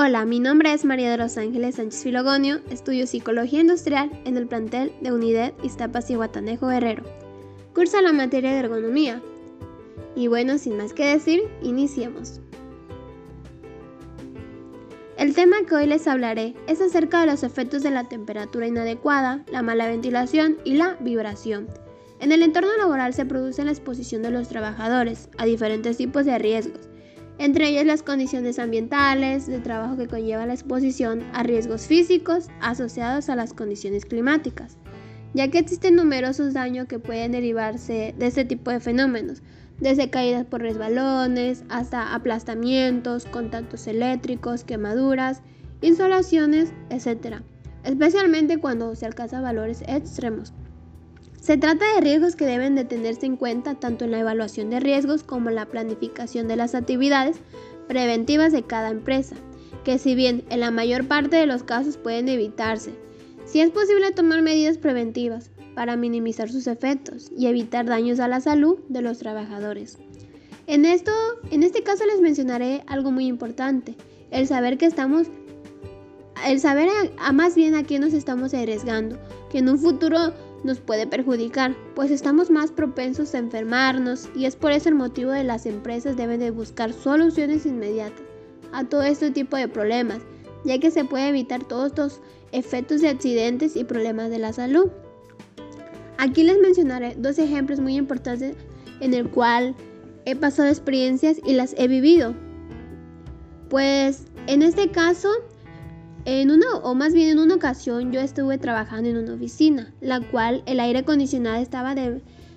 [0.00, 4.46] Hola, mi nombre es María de los Ángeles Sánchez Filogonio, estudio Psicología Industrial en el
[4.46, 7.02] plantel de Unidad Iztapas y Guatanejo Guerrero.
[7.74, 9.20] Cursa la materia de ergonomía.
[10.14, 12.38] Y bueno, sin más que decir, iniciemos.
[15.16, 19.44] El tema que hoy les hablaré es acerca de los efectos de la temperatura inadecuada,
[19.50, 21.66] la mala ventilación y la vibración.
[22.20, 26.38] En el entorno laboral se produce la exposición de los trabajadores a diferentes tipos de
[26.38, 26.88] riesgos
[27.38, 33.28] entre ellas las condiciones ambientales de trabajo que conlleva la exposición a riesgos físicos asociados
[33.28, 34.76] a las condiciones climáticas,
[35.34, 39.42] ya que existen numerosos daños que pueden derivarse de este tipo de fenómenos,
[39.78, 45.42] desde caídas por resbalones hasta aplastamientos, contactos eléctricos, quemaduras,
[45.80, 47.42] insolaciones, etc.,
[47.84, 50.52] especialmente cuando se alcanzan valores extremos.
[51.48, 54.80] Se trata de riesgos que deben de tenerse en cuenta tanto en la evaluación de
[54.80, 57.38] riesgos como en la planificación de las actividades
[57.86, 59.34] preventivas de cada empresa,
[59.82, 62.90] que si bien en la mayor parte de los casos pueden evitarse,
[63.46, 68.42] si es posible tomar medidas preventivas para minimizar sus efectos y evitar daños a la
[68.42, 69.96] salud de los trabajadores.
[70.66, 71.12] En esto,
[71.50, 73.96] en este caso les mencionaré algo muy importante,
[74.30, 75.28] el saber que estamos
[76.46, 79.18] el saber a, más bien a quién nos estamos arriesgando,
[79.50, 80.32] que en un futuro
[80.64, 85.30] nos puede perjudicar, pues estamos más propensos a enfermarnos y es por eso el motivo
[85.30, 88.22] de las empresas deben de buscar soluciones inmediatas
[88.72, 90.18] a todo este tipo de problemas,
[90.64, 92.20] ya que se puede evitar todos estos
[92.52, 94.90] efectos de accidentes y problemas de la salud.
[96.18, 98.56] Aquí les mencionaré dos ejemplos muy importantes
[99.00, 99.76] en el cual
[100.24, 102.34] he pasado experiencias y las he vivido.
[103.70, 105.28] Pues en este caso
[106.28, 110.20] en una, o más bien en una ocasión, yo estuve trabajando en una oficina, la
[110.20, 111.94] cual el aire acondicionado estaba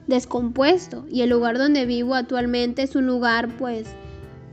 [0.07, 3.87] descompuesto y el lugar donde vivo actualmente es un lugar pues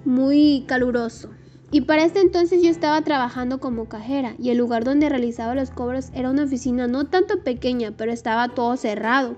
[0.05, 1.31] muy caluroso.
[1.73, 5.71] Y para este entonces yo estaba trabajando como cajera y el lugar donde realizaba los
[5.71, 9.37] cobros era una oficina no tanto pequeña, pero estaba todo cerrado.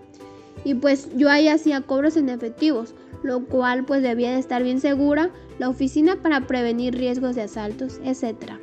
[0.63, 4.79] Y pues yo ahí hacía cobros en efectivos, lo cual pues debía de estar bien
[4.79, 8.60] segura la oficina para prevenir riesgos de asaltos, etcétera.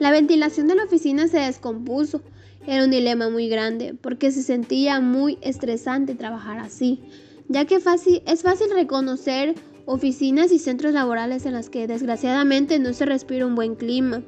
[0.00, 2.20] La ventilación de la oficina se descompuso.
[2.66, 7.00] Era un dilema muy grande porque se sentía muy estresante trabajar así,
[7.48, 9.54] ya que es fácil reconocer
[9.86, 14.22] oficinas y centros laborales en las que desgraciadamente no se respira un buen clima.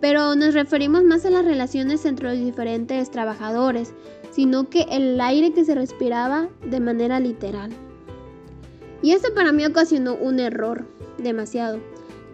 [0.00, 3.94] Pero nos referimos más a las relaciones entre los diferentes trabajadores,
[4.30, 7.70] sino que el aire que se respiraba de manera literal.
[9.00, 10.88] Y esto para mí ocasionó un error,
[11.18, 11.80] demasiado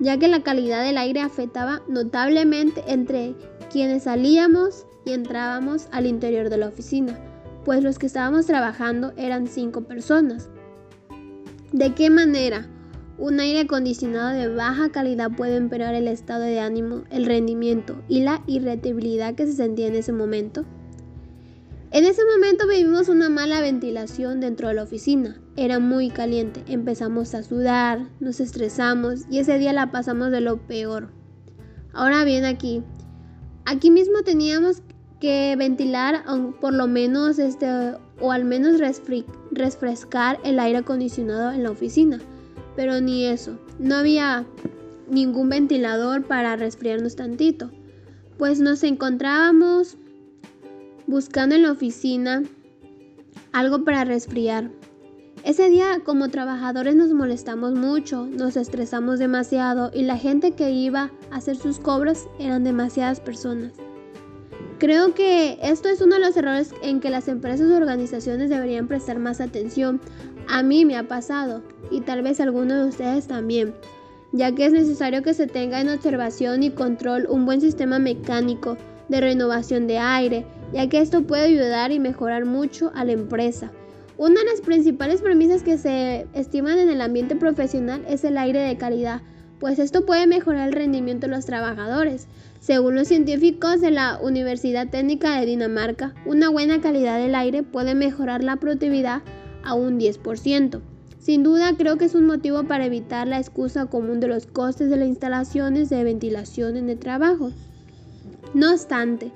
[0.01, 3.35] ya que la calidad del aire afectaba notablemente entre
[3.71, 7.19] quienes salíamos y entrábamos al interior de la oficina,
[7.65, 10.49] pues los que estábamos trabajando eran cinco personas.
[11.73, 12.67] ¿De qué manera
[13.19, 18.21] un aire acondicionado de baja calidad puede empeorar el estado de ánimo, el rendimiento y
[18.21, 20.65] la irritabilidad que se sentía en ese momento?
[21.91, 25.41] En ese momento vivimos una mala ventilación dentro de la oficina.
[25.57, 26.63] Era muy caliente.
[26.67, 31.09] Empezamos a sudar, nos estresamos y ese día la pasamos de lo peor.
[31.95, 32.83] Ahora bien aquí,
[33.65, 34.83] aquí mismo teníamos
[35.19, 36.25] que ventilar
[36.61, 37.67] por lo menos este
[38.21, 38.79] o al menos
[39.51, 42.19] refrescar el aire acondicionado en la oficina.
[42.77, 43.59] Pero ni eso.
[43.79, 44.45] No había
[45.09, 47.71] ningún ventilador para resfriarnos tantito.
[48.37, 49.97] Pues nos encontrábamos
[51.09, 52.43] buscando en la oficina
[53.53, 54.71] algo para resfriar.
[55.43, 61.11] Ese día como trabajadores nos molestamos mucho, nos estresamos demasiado y la gente que iba
[61.31, 63.73] a hacer sus cobros eran demasiadas personas.
[64.79, 68.87] Creo que esto es uno de los errores en que las empresas o organizaciones deberían
[68.87, 70.03] prestar más atención.
[70.47, 73.75] A mí me ha pasado y tal vez a alguno de ustedes también,
[74.33, 78.77] ya que es necesario que se tenga en observación y control un buen sistema mecánico
[79.09, 83.71] de renovación de aire, ya que esto puede ayudar y mejorar mucho a la empresa.
[84.17, 88.61] Una de las principales premisas que se estiman en el ambiente profesional es el aire
[88.61, 89.23] de calidad,
[89.59, 92.29] pues esto puede mejorar el rendimiento de los trabajadores.
[92.61, 97.95] Según los científicos de la Universidad Técnica de Dinamarca, una buena calidad del aire puede
[97.95, 99.23] mejorar la productividad
[99.65, 100.81] a un 10%.
[101.19, 104.91] Sin duda creo que es un motivo para evitar la excusa común de los costes
[104.91, 107.51] de las instalaciones de ventilación en el trabajo.
[108.55, 109.31] No obstante,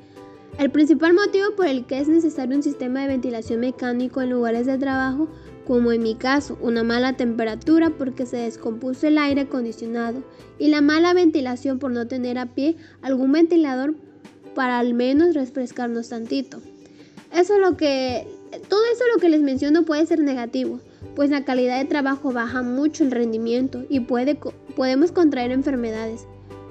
[0.59, 4.67] el principal motivo por el que es necesario un sistema de ventilación mecánico en lugares
[4.67, 5.29] de trabajo,
[5.67, 10.23] como en mi caso, una mala temperatura porque se descompuso el aire acondicionado
[10.59, 13.94] y la mala ventilación por no tener a pie algún ventilador
[14.55, 16.61] para al menos refrescarnos tantito.
[17.32, 18.26] Eso lo que
[18.69, 20.81] todo eso lo que les menciono puede ser negativo,
[21.14, 24.38] pues la calidad de trabajo baja mucho el rendimiento y puede,
[24.76, 26.26] podemos contraer enfermedades.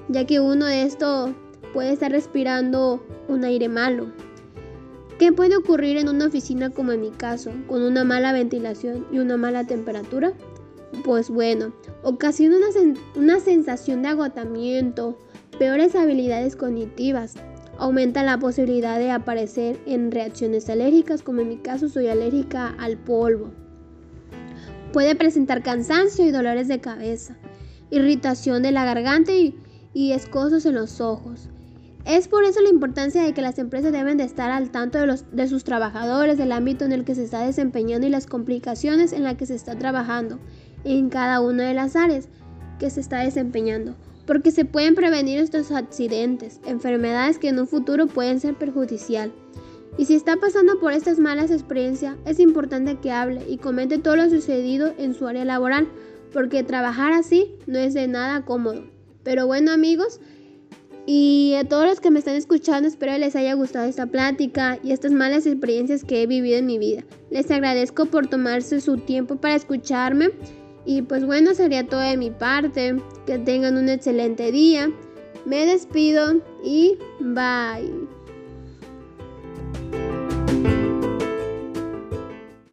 [0.08, 1.30] ya que uno de estos
[1.72, 4.12] puede estar respirando un aire malo.
[5.18, 9.18] ¿Qué puede ocurrir en una oficina como en mi caso, con una mala ventilación y
[9.18, 10.32] una mala temperatura?
[11.04, 11.72] Pues bueno,
[12.02, 15.16] ocasiona una, una sensación de agotamiento,
[15.58, 17.36] peores habilidades cognitivas,
[17.78, 22.98] aumenta la posibilidad de aparecer en reacciones alérgicas, como en mi caso soy alérgica al
[22.98, 23.50] polvo.
[24.92, 27.36] Puede presentar cansancio y dolores de cabeza,
[27.90, 29.56] irritación de la garganta y,
[29.94, 31.48] y escosos en los ojos.
[32.04, 35.06] Es por eso la importancia de que las empresas deben de estar al tanto de,
[35.06, 39.12] los, de sus trabajadores, del ámbito en el que se está desempeñando y las complicaciones
[39.12, 40.40] en las que se está trabajando
[40.84, 42.28] en cada una de las áreas
[42.80, 43.94] que se está desempeñando,
[44.26, 49.32] porque se pueden prevenir estos accidentes, enfermedades que en un futuro pueden ser perjudicial.
[49.96, 54.16] Y si está pasando por estas malas experiencias, es importante que hable y comente todo
[54.16, 55.86] lo sucedido en su área laboral,
[56.32, 58.84] porque trabajar así no es de nada cómodo.
[59.22, 60.18] Pero bueno amigos,
[61.06, 64.92] y a todos los que me están escuchando, espero les haya gustado esta plática y
[64.92, 67.02] estas malas experiencias que he vivido en mi vida.
[67.30, 70.30] Les agradezco por tomarse su tiempo para escucharme.
[70.84, 72.96] Y pues bueno, sería todo de mi parte.
[73.26, 74.90] Que tengan un excelente día.
[75.44, 78.21] Me despido y bye.